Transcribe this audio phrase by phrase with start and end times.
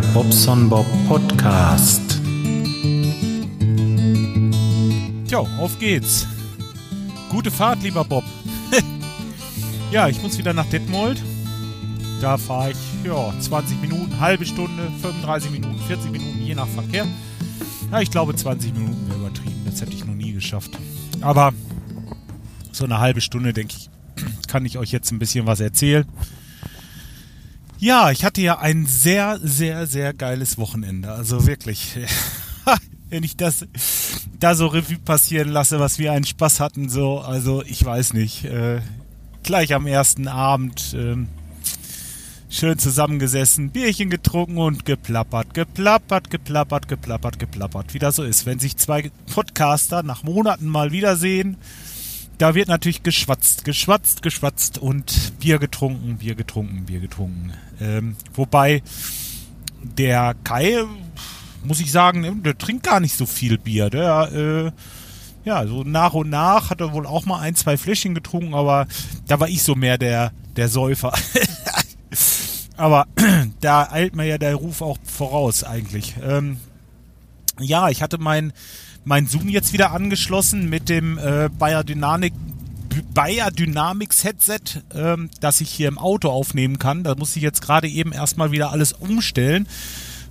[0.00, 2.20] Bobson Bob Podcast.
[5.26, 6.26] Tja, auf geht's.
[7.30, 8.24] Gute Fahrt, lieber Bob.
[9.90, 11.22] ja, ich muss wieder nach Detmold.
[12.20, 17.06] Da fahre ich ja, 20 Minuten, halbe Stunde, 35 Minuten, 40 Minuten, je nach Verkehr.
[17.90, 19.62] Ja, ich glaube 20 Minuten wäre übertrieben.
[19.64, 20.72] Das hätte ich noch nie geschafft.
[21.20, 21.52] Aber
[22.72, 23.90] so eine halbe Stunde, denke ich,
[24.48, 26.04] kann ich euch jetzt ein bisschen was erzählen.
[27.78, 31.12] Ja, ich hatte ja ein sehr, sehr, sehr geiles Wochenende.
[31.12, 31.98] Also wirklich.
[33.08, 33.66] Wenn ich das
[34.40, 38.44] da so Revue passieren lasse, was wir einen Spaß hatten, so, also ich weiß nicht.
[38.44, 38.80] Äh,
[39.42, 41.16] gleich am ersten Abend äh,
[42.48, 47.94] schön zusammengesessen, Bierchen getrunken und geplappert, geplappert, geplappert, geplappert, geplappert.
[47.94, 48.46] Wie das so ist.
[48.46, 51.58] Wenn sich zwei Podcaster nach Monaten mal wiedersehen,
[52.38, 57.52] da wird natürlich geschwatzt, geschwatzt, geschwatzt und Bier getrunken, Bier getrunken, Bier getrunken.
[57.80, 58.82] Ähm, wobei
[59.82, 60.84] der Kai,
[61.64, 63.90] muss ich sagen, der trinkt gar nicht so viel Bier.
[63.90, 64.70] Der, äh,
[65.44, 68.86] ja, so nach und nach hat er wohl auch mal ein, zwei Fläschchen getrunken, aber
[69.26, 71.12] da war ich so mehr der, der Säufer.
[72.76, 73.06] aber
[73.60, 76.14] da eilt mir ja der Ruf auch voraus eigentlich.
[76.22, 76.58] Ähm,
[77.60, 78.52] ja, ich hatte mein
[79.06, 82.34] mein Zoom jetzt wieder angeschlossen mit dem äh, Bayer Dynamic
[83.14, 87.04] Bayer Dynamics Headset, ähm, das ich hier im Auto aufnehmen kann.
[87.04, 89.66] Da muss ich jetzt gerade eben erstmal wieder alles umstellen,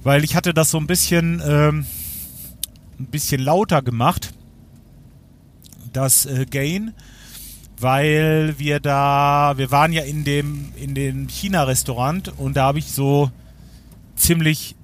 [0.04, 1.86] weil ich hatte das so ein bisschen ähm,
[3.00, 4.34] ein bisschen lauter gemacht,
[5.92, 6.94] das äh, Gain,
[7.80, 12.92] weil wir da, wir waren ja in dem in dem China-Restaurant und da habe ich
[12.92, 13.32] so
[14.16, 14.76] ziemlich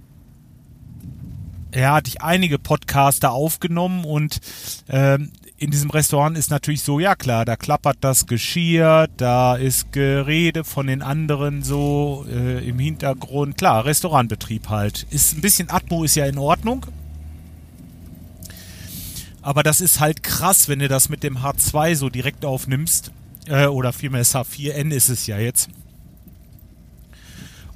[1.74, 4.42] ja, hatte ich einige Podcaster aufgenommen und
[4.90, 5.32] ähm,
[5.62, 10.64] in diesem Restaurant ist natürlich so, ja klar, da klappert das Geschirr, da ist Gerede
[10.64, 13.60] von den anderen so äh, im Hintergrund.
[13.60, 15.06] Klar, Restaurantbetrieb halt.
[15.12, 16.88] Ist ein bisschen Atmo ist ja in Ordnung.
[19.44, 23.12] Aber das ist halt krass, wenn du das mit dem H2 so direkt aufnimmst.
[23.46, 25.70] Äh, oder vielmehr das H4N ist es ja jetzt.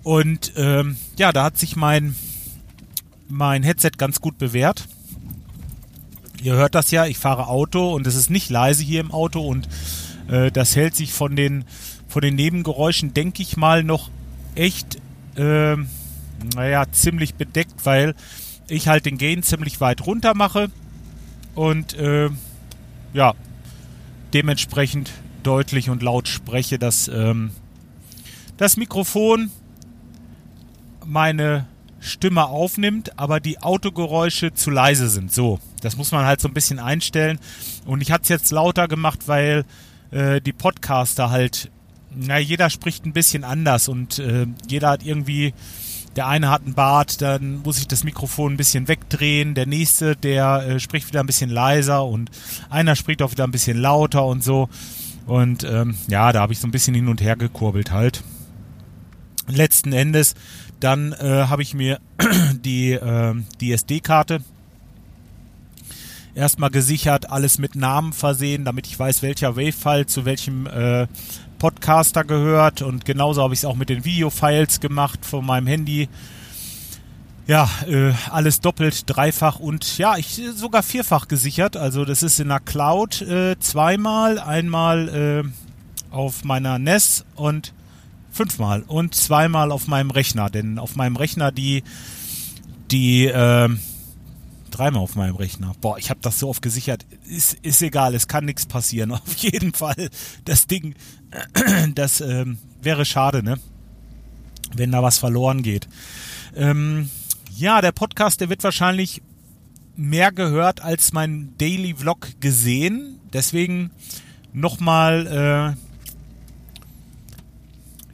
[0.02, 2.16] Und ähm, ja, da hat sich mein
[3.28, 4.88] mein Headset ganz gut bewährt.
[6.46, 9.42] Ihr hört das ja, ich fahre Auto und es ist nicht leise hier im Auto
[9.42, 9.68] und
[10.28, 11.66] äh, das hält sich von den,
[12.08, 14.12] von den Nebengeräuschen, denke ich mal, noch
[14.54, 15.02] echt,
[15.38, 15.76] äh,
[16.56, 18.14] naja, ziemlich bedeckt, weil
[18.68, 20.70] ich halt den Gain ziemlich weit runter mache
[21.56, 22.30] und äh,
[23.12, 23.34] ja,
[24.36, 25.10] dementsprechend
[25.42, 27.50] deutlich und laut spreche, dass ähm,
[28.58, 29.50] das Mikrofon
[31.04, 31.66] meine
[32.00, 35.34] Stimme aufnimmt, aber die Autogeräusche zu leise sind.
[35.34, 37.40] So, das muss man halt so ein bisschen einstellen.
[37.86, 39.64] Und ich hatte es jetzt lauter gemacht, weil
[40.12, 41.72] äh, die Podcaster halt,
[42.14, 45.54] na, jeder spricht ein bisschen anders und äh, jeder hat irgendwie,
[46.16, 49.54] der eine hat einen Bart, dann muss ich das Mikrofon ein bisschen wegdrehen.
[49.54, 52.32] Der nächste, der äh, spricht wieder ein bisschen leiser und
[52.70, 54.70] einer spricht auch wieder ein bisschen lauter und so.
[55.28, 58.24] Und ähm, ja, da habe ich so ein bisschen hin und her gekurbelt halt.
[59.48, 60.36] Letzten Endes
[60.80, 62.00] dann äh, habe ich mir
[62.54, 64.42] die, äh, die SD-Karte
[66.36, 71.08] erstmal gesichert, alles mit Namen versehen, damit ich weiß, welcher Wave-File zu welchem äh,
[71.58, 72.82] Podcaster gehört.
[72.82, 76.10] Und genauso habe ich es auch mit den Video-Files gemacht von meinem Handy.
[77.48, 81.78] Ja, äh, alles doppelt, dreifach und ja, ich sogar vierfach gesichert.
[81.78, 87.74] Also das ist in der Cloud äh, zweimal, einmal äh, auf meiner NES und
[88.32, 91.84] Fünfmal und zweimal auf meinem Rechner, denn auf meinem Rechner die,
[92.92, 93.70] die, äh,
[94.72, 95.74] dreimal auf meinem Rechner.
[95.82, 97.06] Boah, ich habe das so oft gesichert.
[97.28, 99.12] Ist, ist egal, es kann nichts passieren.
[99.14, 100.10] Auf jeden Fall,
[100.46, 100.96] das Ding,
[101.96, 103.58] das ähm, wäre schade, ne?
[104.76, 105.88] Wenn da was verloren geht.
[106.56, 107.10] Ähm,
[107.56, 109.22] ja, der Podcast, der wird wahrscheinlich
[109.96, 113.20] mehr gehört als mein Daily Vlog gesehen.
[113.32, 113.92] Deswegen
[114.52, 115.86] nochmal äh,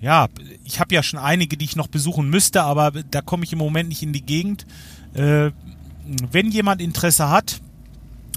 [0.01, 0.29] ja,
[0.63, 3.59] ich habe ja schon einige, die ich noch besuchen müsste, aber da komme ich im
[3.59, 4.65] Moment nicht in die Gegend.
[5.13, 5.51] Äh,
[6.31, 7.61] wenn jemand Interesse hat,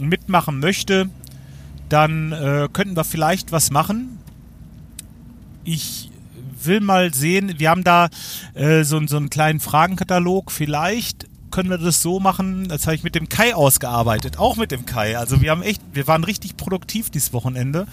[0.00, 1.08] mitmachen möchte,
[1.88, 4.19] dann äh, könnten wir vielleicht was machen.
[5.64, 6.11] Ich
[6.62, 8.08] will mal sehen, wir haben da
[8.55, 10.50] äh, so, so einen kleinen Fragenkatalog.
[10.50, 14.72] Vielleicht können wir das so machen, das habe ich mit dem Kai ausgearbeitet, auch mit
[14.72, 15.17] dem Kai.
[15.17, 17.87] Also wir haben echt, wir waren richtig produktiv dieses Wochenende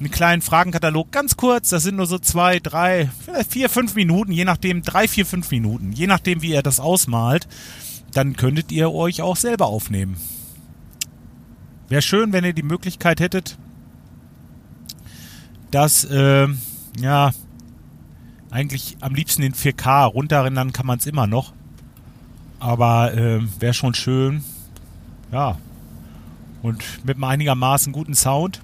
[0.00, 4.32] einen kleinen Fragenkatalog, ganz kurz, das sind nur so zwei, drei, vielleicht vier, fünf Minuten,
[4.32, 7.48] je nachdem, drei, vier, fünf Minuten, je nachdem, wie ihr das ausmalt,
[8.12, 10.16] dann könntet ihr euch auch selber aufnehmen.
[11.88, 13.56] Wäre schön, wenn ihr die Möglichkeit hättet,
[15.70, 16.48] dass, äh,
[16.98, 17.32] ja,
[18.50, 21.52] eigentlich am liebsten in 4K runterrendern kann man es immer noch.
[22.60, 24.42] Aber äh, wäre schon schön.
[25.30, 25.58] Ja.
[26.62, 28.62] Und mit einem einigermaßen guten Sound.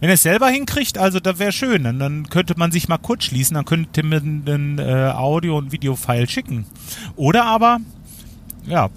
[0.00, 1.84] Wenn er es selber hinkriegt, also das wäre schön.
[1.84, 5.72] Dann, dann könnte man sich mal kurz schließen, dann könnte man ein äh, Audio- und
[5.72, 6.66] Videofile schicken.
[7.16, 7.78] Oder aber,
[8.66, 8.90] ja,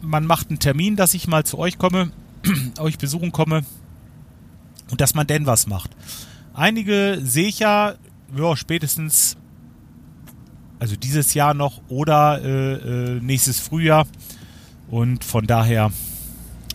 [0.00, 2.10] man macht einen Termin, dass ich mal zu euch komme,
[2.78, 3.64] euch besuchen komme
[4.90, 5.90] und dass man denn was macht.
[6.54, 7.94] Einige sehe ich ja,
[8.36, 9.36] ja, spätestens,
[10.78, 12.72] also dieses Jahr noch oder äh,
[13.16, 14.06] äh, nächstes Frühjahr.
[14.88, 15.90] Und von daher,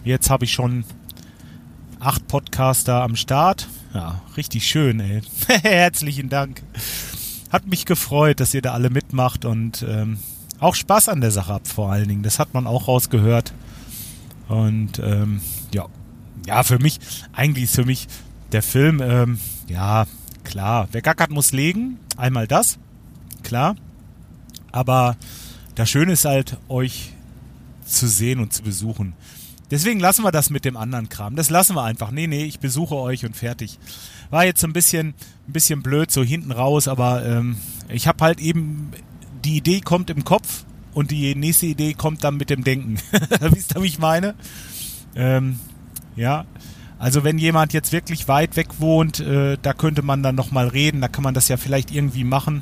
[0.04, 0.84] jetzt habe ich schon
[2.00, 3.68] acht Podcaster am Start.
[3.94, 5.22] Ja, richtig schön, ey.
[5.48, 6.64] Herzlichen Dank.
[7.52, 10.20] Hat mich gefreut, dass ihr da alle mitmacht und ähm,
[10.60, 12.24] auch Spaß an der Sache habt vor allen Dingen.
[12.24, 13.54] Das hat man auch rausgehört.
[14.48, 15.42] Und ähm,
[15.74, 15.86] ja,
[16.46, 17.00] ja, für mich,
[17.34, 18.08] eigentlich ist für mich
[18.52, 20.08] der Film, ähm, ja,
[20.44, 22.00] klar, wer gackert, muss legen.
[22.16, 22.80] Einmal das,
[23.44, 23.76] klar.
[24.72, 25.18] Aber
[25.76, 27.14] das Schöne ist halt, euch
[27.86, 29.14] zu sehen und zu besuchen.
[29.70, 31.36] Deswegen lassen wir das mit dem anderen Kram.
[31.36, 32.12] Das lassen wir einfach.
[32.12, 33.80] Nee, nee, ich besuche euch und fertig.
[34.30, 35.14] War jetzt ein bisschen,
[35.48, 37.58] ein bisschen blöd, so hinten raus, aber ähm,
[37.90, 38.92] ich habe halt eben,
[39.44, 42.98] die Idee kommt im Kopf und die nächste Idee kommt dann mit dem Denken.
[43.40, 44.36] Wisst ihr, wie ich meine?
[45.16, 45.60] Ähm,
[46.16, 46.46] ja,
[47.00, 51.02] also wenn jemand jetzt wirklich weit weg wohnt, äh, da könnte man dann nochmal reden,
[51.02, 52.62] da kann man das ja vielleicht irgendwie machen.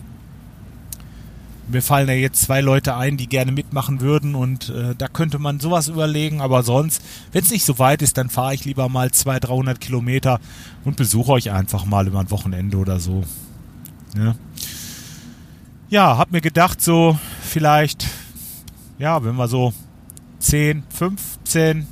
[1.68, 5.40] Mir fallen ja jetzt zwei Leute ein, die gerne mitmachen würden und äh, da könnte
[5.40, 7.02] man sowas überlegen, aber sonst,
[7.32, 10.40] wenn es nicht so weit ist, dann fahre ich lieber mal 200, 300 Kilometer
[10.84, 13.24] und besuche euch einfach mal über ein Wochenende oder so.
[14.16, 14.36] Ja,
[15.90, 18.08] ja hab mir gedacht, so vielleicht,
[18.98, 19.74] ja, wenn wir so
[20.40, 21.88] 10, 15,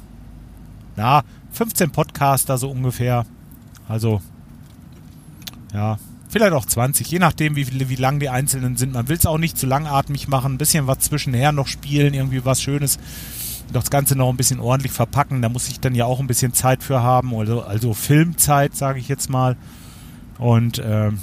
[0.95, 3.25] na, 15 Podcaster so ungefähr.
[3.87, 4.21] Also,
[5.73, 5.97] ja,
[6.29, 8.93] vielleicht auch 20, je nachdem, wie, wie lang die einzelnen sind.
[8.93, 12.45] Man will es auch nicht zu langatmig machen, ein bisschen was zwischenher noch spielen, irgendwie
[12.45, 12.99] was Schönes.
[13.71, 15.41] Das Ganze noch ein bisschen ordentlich verpacken.
[15.41, 18.99] Da muss ich dann ja auch ein bisschen Zeit für haben, also, also Filmzeit, sage
[18.99, 19.55] ich jetzt mal.
[20.37, 21.19] Und ähm,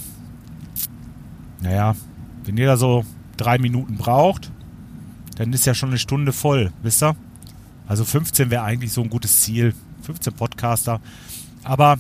[1.61, 1.95] naja,
[2.45, 3.05] wenn da so
[3.37, 4.51] drei Minuten braucht,
[5.37, 7.17] dann ist ja schon eine Stunde voll, wisst ihr?
[7.87, 9.75] Also 15 wäre eigentlich so ein gutes Ziel.
[10.03, 11.01] 15 Podcaster.
[11.65, 11.99] Aber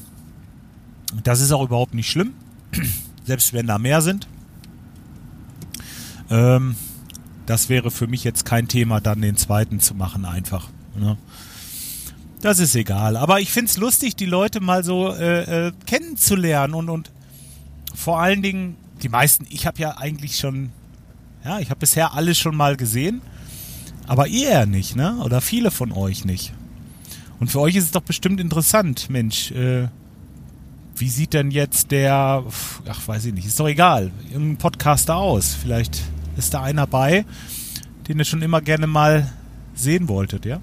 [1.22, 2.32] das ist auch überhaupt nicht schlimm.
[3.25, 4.28] Selbst wenn da mehr sind.
[6.31, 6.76] Ähm,
[7.46, 10.69] das wäre für mich jetzt kein Thema, dann den zweiten zu machen, einfach.
[10.96, 11.16] Ne?
[12.40, 13.16] Das ist egal.
[13.16, 17.10] Aber ich finde es lustig, die Leute mal so äh, äh, kennenzulernen und, und
[17.94, 20.70] vor allen Dingen, die meisten, ich habe ja eigentlich schon,
[21.44, 23.23] ja, ich habe bisher alles schon mal gesehen,
[24.06, 25.17] aber ihr ja nicht, ne?
[25.23, 26.52] Oder viele von euch nicht.
[27.38, 29.88] Und für euch ist es doch bestimmt interessant, Mensch, äh,
[30.97, 32.44] wie sieht denn jetzt der,
[32.88, 35.55] ach weiß ich nicht, ist doch egal, irgendein Podcaster aus?
[35.55, 36.02] Vielleicht
[36.37, 37.25] ist da einer bei,
[38.08, 39.32] den ihr schon immer gerne mal
[39.75, 40.61] sehen wolltet, ja?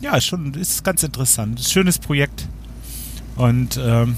[0.00, 1.60] Ja, ist schon, ist ganz interessant.
[1.60, 2.48] Ist ein schönes Projekt.
[3.36, 4.16] Und ähm,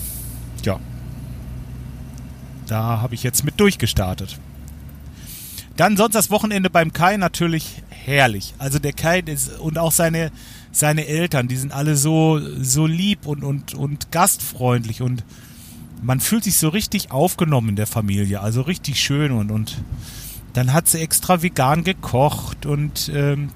[2.73, 4.39] da habe ich jetzt mit durchgestartet.
[5.77, 8.55] Dann sonst das Wochenende beim Kai natürlich herrlich.
[8.59, 10.33] Also der Kai ist, und auch seine
[10.73, 15.23] seine Eltern, die sind alle so, so lieb und, und, und gastfreundlich und
[16.03, 19.77] man fühlt sich so richtig aufgenommen in der Familie, also richtig schön und, und
[20.55, 23.51] dann hat sie extra vegan gekocht und ähm,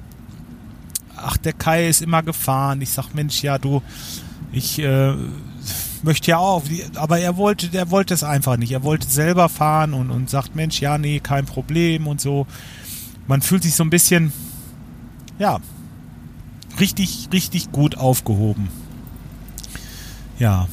[1.16, 2.82] ach, der Kai ist immer gefahren.
[2.82, 3.82] Ich sag, Mensch, ja, du,
[4.52, 5.14] ich äh,
[6.02, 6.62] möchte ja auch,
[6.94, 8.72] aber er wollte, der wollte es einfach nicht.
[8.72, 12.46] Er wollte selber fahren und, und sagt, Mensch, ja, nee, kein Problem und so.
[13.26, 14.32] Man fühlt sich so ein bisschen,
[15.38, 15.58] ja,
[16.78, 18.68] richtig, richtig gut aufgehoben.
[20.38, 20.68] Ja.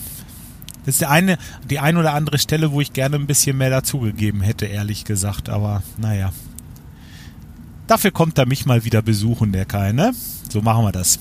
[0.85, 1.37] Das ist die eine,
[1.69, 5.47] die ein oder andere Stelle, wo ich gerne ein bisschen mehr dazugegeben hätte, ehrlich gesagt.
[5.49, 6.33] Aber naja.
[7.87, 10.13] Dafür kommt er mich mal wieder besuchen, der Kai, ne?
[10.49, 11.19] So machen wir das.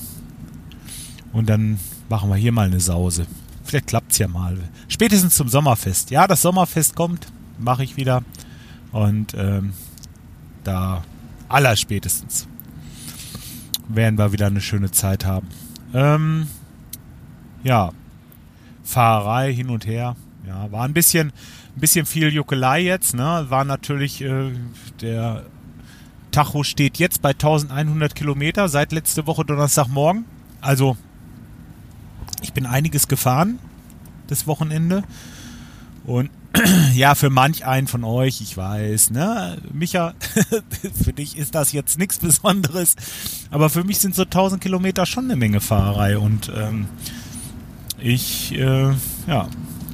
[1.32, 1.78] Und dann
[2.08, 3.26] machen wir hier mal eine Sause.
[3.64, 4.58] Vielleicht klappt es ja mal.
[4.88, 6.10] Spätestens zum Sommerfest.
[6.10, 7.26] Ja, das Sommerfest kommt,
[7.58, 8.22] mache ich wieder.
[8.92, 9.72] Und ähm,
[10.64, 11.02] da
[11.48, 12.48] allerspätestens
[13.88, 15.48] werden wir wieder eine schöne Zeit haben.
[15.94, 16.46] Ähm,
[17.62, 17.92] ja,
[18.82, 20.16] Fahrerei hin und her.
[20.46, 23.14] Ja, war ein bisschen, ein bisschen viel Juckelei jetzt.
[23.14, 23.46] Ne?
[23.48, 24.50] War natürlich äh,
[25.00, 25.44] der
[26.32, 30.24] Tacho steht jetzt bei 1100 Kilometer seit letzte Woche Donnerstagmorgen.
[30.60, 30.96] Also
[32.42, 33.58] ich bin einiges gefahren
[34.32, 35.04] das Wochenende.
[36.04, 36.30] Und
[36.94, 40.14] ja, für manch einen von euch, ich weiß, ne, Micha,
[41.04, 42.96] für dich ist das jetzt nichts Besonderes,
[43.50, 46.18] aber für mich sind so 1000 Kilometer schon eine Menge Fahrerei.
[46.18, 46.88] Und ähm,
[47.98, 48.90] ich, äh,
[49.28, 49.48] ja,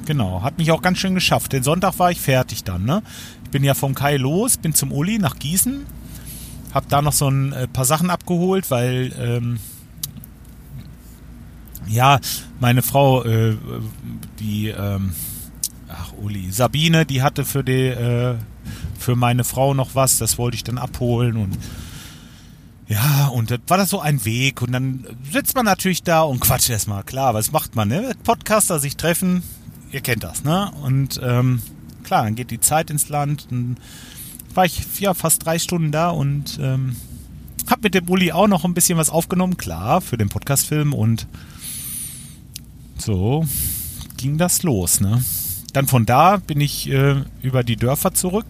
[0.05, 1.53] genau, hat mich auch ganz schön geschafft.
[1.53, 3.03] Den Sonntag war ich fertig dann, ne.
[3.43, 5.85] Ich bin ja vom Kai los, bin zum Uli nach Gießen.
[6.73, 9.59] Hab da noch so ein äh, paar Sachen abgeholt, weil ähm,
[11.89, 12.19] ja,
[12.59, 13.57] meine Frau, äh,
[14.39, 15.13] die, ähm,
[15.89, 18.35] ach Uli, Sabine, die hatte für die, äh,
[18.97, 21.57] für meine Frau noch was, das wollte ich dann abholen und
[22.87, 26.39] ja, und das war das so ein Weg und dann sitzt man natürlich da und
[26.39, 28.15] quatscht erstmal, klar, was macht man, ne?
[28.23, 29.43] Podcaster sich treffen,
[29.91, 30.71] ihr kennt das, ne?
[30.81, 31.61] Und ähm,
[32.03, 33.77] klar, dann geht die Zeit ins Land, dann
[34.55, 36.95] war ich ja fast drei Stunden da und ähm,
[37.69, 41.27] hab mit dem Bulli auch noch ein bisschen was aufgenommen, klar, für den Podcastfilm und
[43.01, 43.45] so
[44.17, 45.23] ging das los, ne?
[45.73, 48.45] Dann von da bin ich äh, über die Dörfer zurück.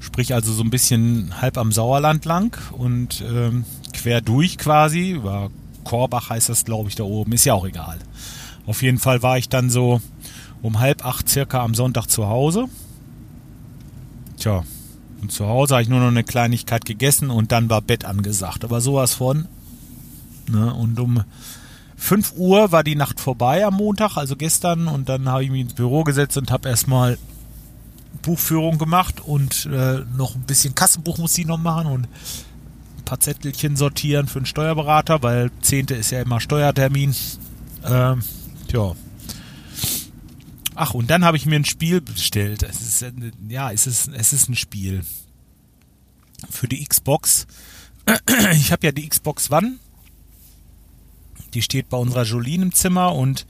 [0.00, 5.12] Sprich also so ein bisschen halb am Sauerland lang und ähm, quer durch quasi.
[5.12, 5.50] Über
[5.84, 7.32] Korbach heißt das, glaube ich, da oben.
[7.32, 7.98] Ist ja auch egal.
[8.66, 10.00] Auf jeden Fall war ich dann so
[10.62, 12.66] um halb acht circa am Sonntag zu Hause.
[14.36, 14.64] Tja,
[15.22, 18.64] und zu Hause habe ich nur noch eine Kleinigkeit gegessen und dann war Bett angesagt.
[18.64, 19.46] Aber sowas von.
[20.50, 20.74] Ne?
[20.74, 21.22] Und um
[22.00, 25.60] 5 Uhr war die Nacht vorbei am Montag, also gestern, und dann habe ich mich
[25.60, 27.18] ins Büro gesetzt und habe erstmal
[28.22, 33.20] Buchführung gemacht und äh, noch ein bisschen Kassenbuch muss ich noch machen und ein paar
[33.20, 35.88] Zettelchen sortieren für einen Steuerberater, weil 10.
[35.88, 37.14] ist ja immer Steuertermin.
[37.84, 38.22] Ähm,
[38.72, 38.92] ja.
[40.74, 42.62] Ach, und dann habe ich mir ein Spiel bestellt.
[42.62, 43.12] Es ist,
[43.46, 45.02] ja, es ist, es ist ein Spiel.
[46.48, 47.46] Für die Xbox.
[48.54, 49.76] Ich habe ja die Xbox One
[51.54, 53.46] die steht bei unserer Jolene im Zimmer und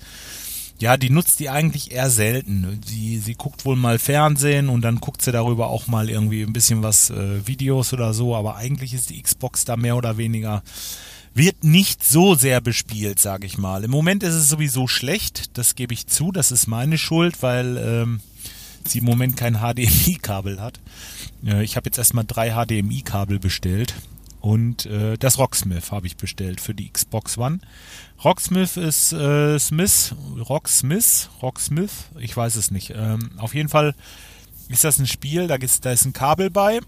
[0.80, 2.80] ja, die nutzt die eigentlich eher selten.
[2.86, 6.54] Sie, sie guckt wohl mal Fernsehen und dann guckt sie darüber auch mal irgendwie ein
[6.54, 10.62] bisschen was, äh, Videos oder so, aber eigentlich ist die Xbox da mehr oder weniger,
[11.34, 13.84] wird nicht so sehr bespielt, sage ich mal.
[13.84, 17.76] Im Moment ist es sowieso schlecht, das gebe ich zu, das ist meine Schuld, weil
[17.76, 18.20] ähm,
[18.86, 20.80] sie im Moment kein HDMI-Kabel hat.
[21.44, 23.94] Äh, ich habe jetzt erstmal drei HDMI-Kabel bestellt
[24.40, 27.60] und äh, das Rocksmith habe ich bestellt für die Xbox One.
[28.24, 30.14] Rocksmith ist äh, Smith,
[30.48, 32.92] Rocksmith, Rocksmith, ich weiß es nicht.
[32.96, 33.94] Ähm, auf jeden Fall
[34.68, 36.80] ist das ein Spiel, da ist, da ist ein Kabel bei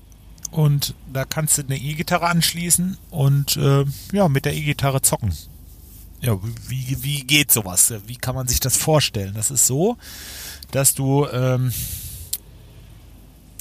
[0.50, 5.34] und da kannst du eine E-Gitarre anschließen und äh, ja, mit der E-Gitarre zocken.
[6.20, 7.92] Ja, wie, wie geht sowas?
[8.06, 9.34] Wie kann man sich das vorstellen?
[9.34, 9.96] Das ist so,
[10.70, 11.72] dass du ähm,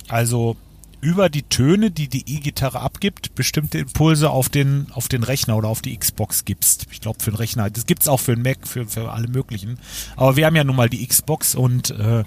[0.07, 0.57] also
[1.01, 5.67] über die Töne, die die E-Gitarre abgibt, bestimmte Impulse auf den, auf den Rechner oder
[5.67, 6.85] auf die Xbox gibst.
[6.91, 7.69] Ich glaube, für den Rechner.
[7.69, 9.79] Das gibt's auch für den Mac, für, für alle möglichen.
[10.15, 12.23] Aber wir haben ja nun mal die Xbox und äh,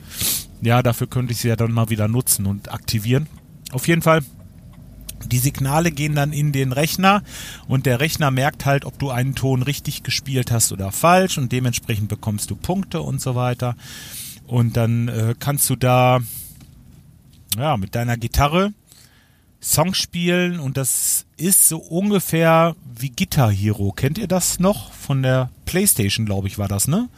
[0.60, 3.28] ja, dafür könnte ich sie ja dann mal wieder nutzen und aktivieren.
[3.70, 4.22] Auf jeden Fall,
[5.26, 7.22] die Signale gehen dann in den Rechner
[7.68, 11.52] und der Rechner merkt halt, ob du einen Ton richtig gespielt hast oder falsch und
[11.52, 13.76] dementsprechend bekommst du Punkte und so weiter.
[14.46, 16.20] Und dann äh, kannst du da
[17.56, 18.73] ja, mit deiner Gitarre
[19.64, 23.92] Songs spielen und das ist so ungefähr wie Guitar Hero.
[23.92, 24.92] Kennt ihr das noch?
[24.92, 27.08] Von der Playstation, glaube ich, war das, ne?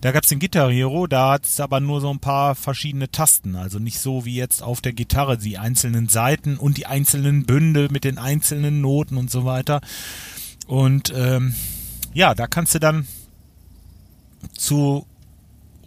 [0.00, 3.10] Da gab es den Guitar Hero, da hat es aber nur so ein paar verschiedene
[3.10, 3.56] Tasten.
[3.56, 7.88] Also nicht so wie jetzt auf der Gitarre, die einzelnen Seiten und die einzelnen Bünde
[7.90, 9.80] mit den einzelnen Noten und so weiter.
[10.66, 11.54] Und ähm,
[12.14, 13.06] ja, da kannst du dann
[14.56, 15.06] zu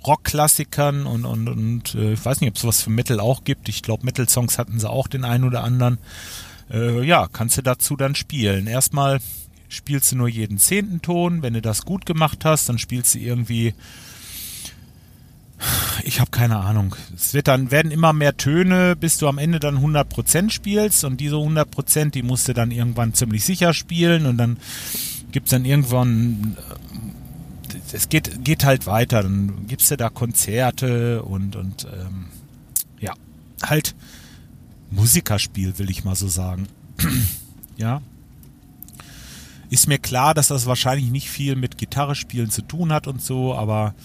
[0.06, 3.70] Rockklassikern und, und, und äh, ich weiß nicht, ob es was für Metal auch gibt.
[3.70, 5.98] Ich glaube, Metal-Songs hatten sie auch den einen oder anderen.
[6.72, 8.68] Äh, ja, kannst du dazu dann spielen.
[8.68, 9.20] Erstmal
[9.70, 11.42] spielst du nur jeden zehnten Ton.
[11.42, 13.74] Wenn du das gut gemacht hast, dann spielst du irgendwie.
[16.04, 16.96] Ich habe keine Ahnung.
[17.16, 21.20] Es wird dann werden immer mehr Töne, bis du am Ende dann 100% spielst und
[21.20, 24.58] diese 100%, die musst du dann irgendwann ziemlich sicher spielen und dann
[25.32, 26.58] gibt es dann irgendwann
[27.91, 29.24] es geht, geht halt weiter.
[29.24, 32.25] Dann gibst du da Konzerte und, und ähm,
[33.00, 33.13] ja,
[33.63, 33.96] halt
[34.91, 36.67] Musikerspiel, will ich mal so sagen.
[37.77, 38.01] ja.
[39.70, 43.22] Ist mir klar, dass das wahrscheinlich nicht viel mit Gitarre spielen zu tun hat und
[43.22, 43.96] so, aber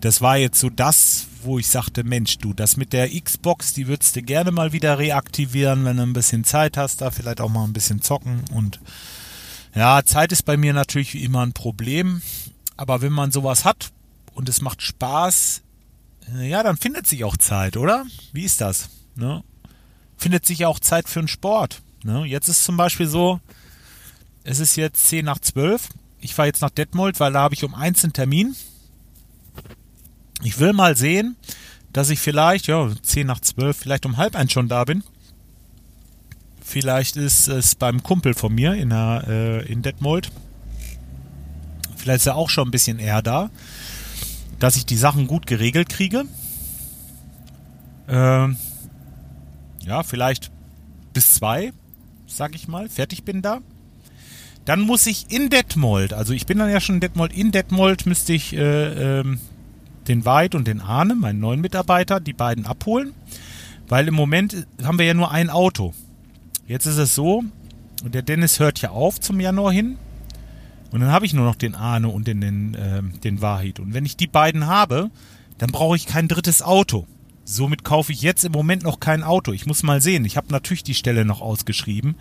[0.00, 3.86] das war jetzt so das, wo ich sagte, Mensch, du, das mit der Xbox, die
[3.86, 7.48] würdest du gerne mal wieder reaktivieren, wenn du ein bisschen Zeit hast, da vielleicht auch
[7.48, 8.80] mal ein bisschen zocken und
[9.74, 12.20] ja, Zeit ist bei mir natürlich immer ein Problem.
[12.76, 13.92] Aber wenn man sowas hat
[14.34, 15.62] und es macht Spaß,
[16.34, 18.06] äh, ja, dann findet sich auch Zeit, oder?
[18.32, 18.88] Wie ist das?
[19.14, 19.42] Ne?
[20.16, 21.82] Findet sich auch Zeit für einen Sport.
[22.04, 22.24] Ne?
[22.24, 23.40] Jetzt ist zum Beispiel so,
[24.44, 25.88] es ist jetzt 10 nach 12.
[26.20, 28.56] Ich fahre jetzt nach Detmold, weil da habe ich um eins einen Termin.
[30.42, 31.36] Ich will mal sehen,
[31.92, 35.04] dass ich vielleicht, ja, 10 nach 12, vielleicht um halb eins schon da bin.
[36.64, 40.30] Vielleicht ist es beim Kumpel von mir in, der, äh, in Detmold.
[42.02, 43.48] Vielleicht ist er auch schon ein bisschen eher da,
[44.58, 46.24] dass ich die Sachen gut geregelt kriege.
[48.08, 48.56] Ähm,
[49.86, 50.50] ja, vielleicht
[51.12, 51.72] bis zwei,
[52.26, 53.60] sag ich mal, fertig bin da.
[54.64, 58.04] Dann muss ich in Detmold, also ich bin dann ja schon in Detmold, in Detmold
[58.06, 59.38] müsste ich äh, ähm,
[60.08, 63.14] den Weid und den Arne, meinen neuen Mitarbeiter, die beiden abholen,
[63.86, 65.94] weil im Moment haben wir ja nur ein Auto.
[66.66, 67.44] Jetzt ist es so,
[68.02, 69.98] der Dennis hört ja auf zum Januar hin
[70.92, 73.80] und dann habe ich nur noch den Arne und den, den, äh, den Wahid.
[73.80, 75.10] Und wenn ich die beiden habe,
[75.58, 77.06] dann brauche ich kein drittes Auto.
[77.44, 79.52] Somit kaufe ich jetzt im Moment noch kein Auto.
[79.52, 80.24] Ich muss mal sehen.
[80.24, 82.14] Ich habe natürlich die Stelle noch ausgeschrieben,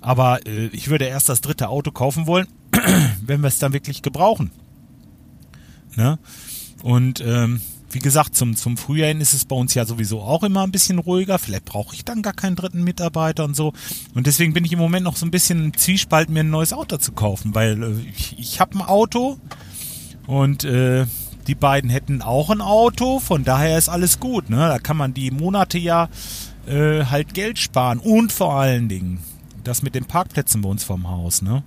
[0.00, 2.46] aber äh, ich würde erst das dritte Auto kaufen wollen,
[3.26, 4.52] wenn wir es dann wirklich gebrauchen.
[5.96, 6.18] Ne?
[6.82, 7.60] Und ähm,
[7.92, 10.72] wie gesagt, zum, zum Frühjahr hin ist es bei uns ja sowieso auch immer ein
[10.72, 11.38] bisschen ruhiger.
[11.38, 13.72] Vielleicht brauche ich dann gar keinen dritten Mitarbeiter und so.
[14.14, 16.72] Und deswegen bin ich im Moment noch so ein bisschen im Zwiespalt, mir ein neues
[16.72, 19.38] Auto zu kaufen, weil äh, ich, ich habe ein Auto
[20.26, 21.06] und äh,
[21.46, 24.48] die beiden hätten auch ein Auto, von daher ist alles gut.
[24.48, 24.56] Ne?
[24.56, 26.08] Da kann man die Monate ja
[26.66, 27.98] äh, halt Geld sparen.
[27.98, 29.20] Und vor allen Dingen
[29.64, 31.42] das mit den Parkplätzen bei uns vorm Haus.
[31.42, 31.62] Ne?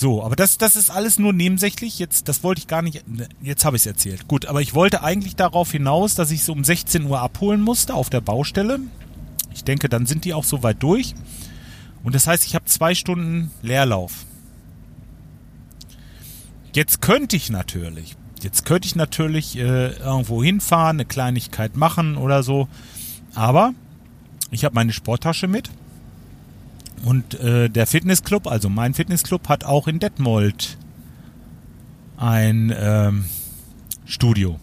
[0.00, 1.98] So, aber das, das ist alles nur nebensächlich.
[1.98, 3.08] Jetzt, das wollte ich gar nicht.
[3.08, 4.28] Ne, jetzt habe ich es erzählt.
[4.28, 7.94] Gut, aber ich wollte eigentlich darauf hinaus, dass ich so um 16 Uhr abholen musste
[7.94, 8.78] auf der Baustelle.
[9.52, 11.16] Ich denke, dann sind die auch so weit durch.
[12.04, 14.24] Und das heißt, ich habe zwei Stunden Leerlauf.
[16.72, 22.44] Jetzt könnte ich natürlich, Jetzt könnte ich natürlich äh, irgendwo hinfahren, eine Kleinigkeit machen oder
[22.44, 22.68] so.
[23.34, 23.74] Aber
[24.52, 25.70] ich habe meine Sporttasche mit.
[27.04, 30.78] Und äh, der Fitnessclub, also mein Fitnessclub, hat auch in Detmold
[32.16, 33.24] ein ähm,
[34.04, 34.58] Studio.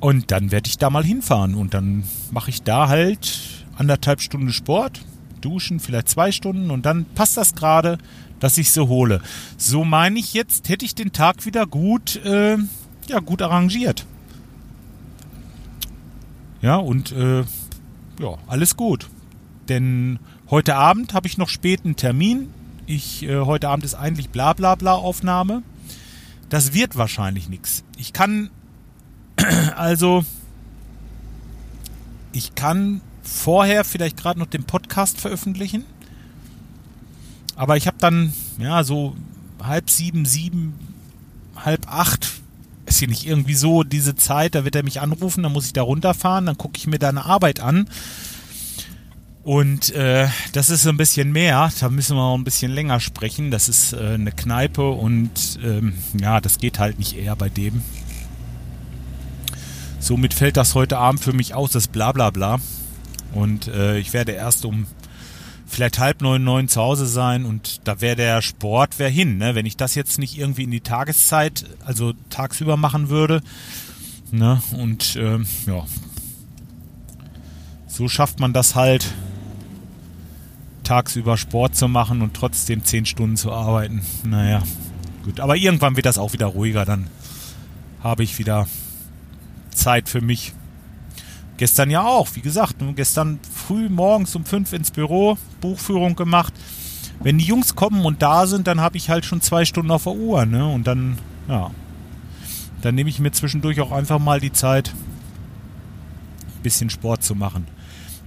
[0.00, 4.52] Und dann werde ich da mal hinfahren und dann mache ich da halt anderthalb Stunden
[4.52, 5.00] Sport,
[5.40, 7.98] duschen, vielleicht zwei Stunden und dann passt das gerade
[8.40, 9.20] dass ich sie hole.
[9.56, 12.56] So meine ich jetzt, hätte ich den Tag wieder gut, äh,
[13.08, 14.06] ja, gut arrangiert.
[16.62, 19.08] Ja, und äh, ja, alles gut.
[19.68, 20.18] Denn
[20.50, 22.50] heute Abend habe ich noch spät einen Termin.
[22.86, 25.62] Ich, äh, heute Abend ist eigentlich bla bla bla Aufnahme.
[26.48, 27.82] Das wird wahrscheinlich nichts.
[27.96, 28.50] Ich kann,
[29.76, 30.24] also,
[32.32, 35.84] ich kann vorher vielleicht gerade noch den Podcast veröffentlichen.
[37.56, 39.16] Aber ich habe dann, ja, so
[39.62, 40.74] halb sieben, sieben,
[41.56, 42.30] halb acht,
[42.84, 45.72] ist hier nicht irgendwie so diese Zeit, da wird er mich anrufen, dann muss ich
[45.72, 47.88] da runterfahren, dann gucke ich mir deine Arbeit an.
[49.46, 52.98] Und äh, das ist so ein bisschen mehr, da müssen wir auch ein bisschen länger
[52.98, 53.52] sprechen.
[53.52, 57.80] Das ist äh, eine Kneipe und ähm, ja, das geht halt nicht eher bei dem.
[60.00, 62.58] Somit fällt das heute Abend für mich aus, das Blablabla.
[63.34, 64.88] Und äh, ich werde erst um
[65.64, 69.38] vielleicht halb neun, neun zu Hause sein und da wäre der Sport wär hin.
[69.38, 69.54] Ne?
[69.54, 73.42] Wenn ich das jetzt nicht irgendwie in die Tageszeit, also tagsüber machen würde.
[74.32, 74.60] Ne?
[74.76, 75.84] Und ähm, ja,
[77.86, 79.14] so schafft man das halt,
[80.86, 84.02] tagsüber Sport zu machen und trotzdem zehn Stunden zu arbeiten.
[84.24, 84.62] Naja,
[85.24, 85.40] gut.
[85.40, 86.84] Aber irgendwann wird das auch wieder ruhiger.
[86.84, 87.08] Dann
[88.02, 88.66] habe ich wieder
[89.70, 90.52] Zeit für mich.
[91.56, 96.52] Gestern ja auch, wie gesagt, gestern früh morgens um fünf ins Büro, Buchführung gemacht.
[97.20, 100.04] Wenn die Jungs kommen und da sind, dann habe ich halt schon zwei Stunden auf
[100.04, 100.68] der Uhr, ne?
[100.68, 101.18] Und dann,
[101.48, 101.70] ja,
[102.82, 104.92] dann nehme ich mir zwischendurch auch einfach mal die Zeit,
[106.58, 107.66] ein bisschen Sport zu machen.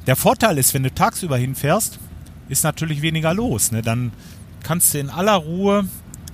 [0.08, 2.00] Der Vorteil ist, wenn du tagsüber hinfährst,
[2.50, 3.72] ist natürlich weniger los.
[3.72, 3.82] Ne?
[3.82, 4.12] Dann
[4.64, 5.88] kannst du in aller Ruhe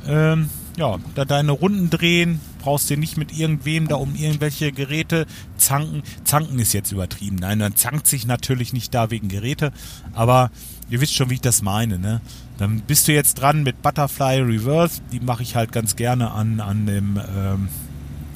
[0.07, 5.25] ähm, ja, da deine Runden drehen, brauchst du nicht mit irgendwem da um irgendwelche Geräte
[5.57, 6.03] zanken.
[6.23, 7.37] Zanken ist jetzt übertrieben.
[7.37, 9.71] Nein, man zankt sich natürlich nicht da wegen Geräte,
[10.13, 10.51] aber
[10.89, 12.21] ihr wisst schon, wie ich das meine, ne?
[12.57, 16.61] Dann bist du jetzt dran mit Butterfly Reverse, die mache ich halt ganz gerne an,
[16.61, 17.67] an, dem, ähm,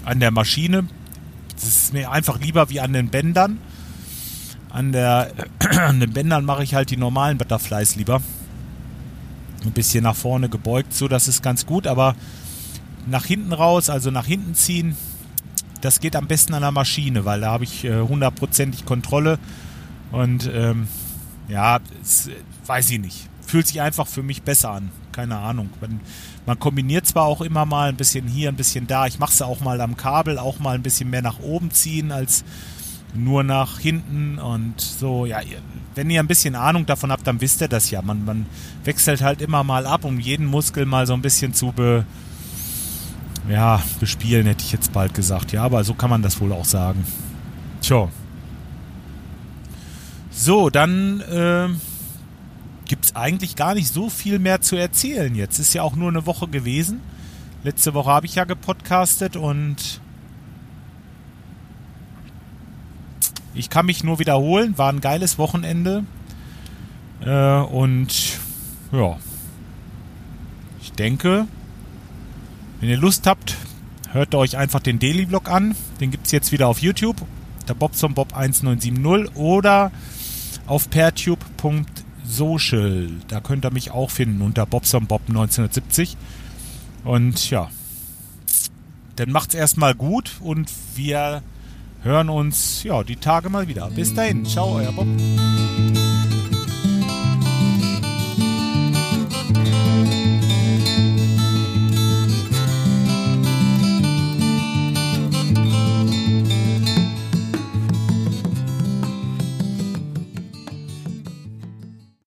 [0.03, 0.87] an der Maschine.
[1.55, 3.59] Das ist mir einfach lieber wie an den Bändern.
[4.69, 5.31] An, der,
[5.79, 8.21] an den Bändern mache ich halt die normalen Butterflies lieber.
[9.65, 12.15] Ein bisschen nach vorne gebeugt, so das ist ganz gut, aber
[13.07, 14.95] nach hinten raus, also nach hinten ziehen,
[15.81, 19.37] das geht am besten an der Maschine, weil da habe ich äh, hundertprozentig Kontrolle
[20.11, 20.87] und ähm,
[21.47, 22.29] ja, es,
[22.65, 23.29] weiß ich nicht.
[23.45, 24.91] Fühlt sich einfach für mich besser an.
[25.11, 25.69] Keine Ahnung.
[25.81, 25.99] Man,
[26.45, 29.07] man kombiniert zwar auch immer mal ein bisschen hier, ein bisschen da.
[29.07, 32.11] Ich mache es auch mal am Kabel, auch mal ein bisschen mehr nach oben ziehen
[32.11, 32.43] als
[33.13, 35.25] nur nach hinten und so.
[35.25, 35.39] Ja,
[35.95, 38.01] wenn ihr ein bisschen Ahnung davon habt, dann wisst ihr das ja.
[38.01, 38.45] Man, man
[38.83, 42.05] wechselt halt immer mal ab, um jeden Muskel mal so ein bisschen zu be,
[43.49, 45.51] ja, bespielen, hätte ich jetzt bald gesagt.
[45.51, 47.03] Ja, aber so kann man das wohl auch sagen.
[47.81, 48.09] Tja.
[50.31, 51.67] So, dann äh,
[52.85, 55.33] gibt es eigentlich gar nicht so viel mehr zu erzählen.
[55.35, 57.01] Jetzt ist ja auch nur eine Woche gewesen.
[57.63, 59.99] Letzte Woche habe ich ja gepodcastet und
[63.59, 64.77] ich kann mich nur wiederholen.
[64.77, 66.05] War ein geiles Wochenende.
[67.21, 68.39] Äh, und
[68.93, 69.17] ja,
[70.81, 71.45] ich denke,
[72.79, 73.57] wenn ihr Lust habt,
[74.13, 75.75] hört euch einfach den Daily Vlog an.
[75.99, 77.17] Den gibt es jetzt wieder auf YouTube,
[77.67, 79.91] der Bobson Bob 1970 oder
[80.65, 83.09] auf pertube.social.
[83.27, 86.15] Da könnt ihr mich auch finden unter Bobson Bob 1970.
[87.03, 87.69] Und ja,
[89.17, 91.43] dann macht's erstmal gut und wir
[92.03, 93.89] hören uns ja die Tage mal wieder.
[93.89, 95.07] Bis dahin, ciao, euer Bob.